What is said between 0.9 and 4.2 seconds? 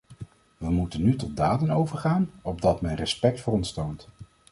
nu tot daden overgaan, opdat men respect voor ons toont.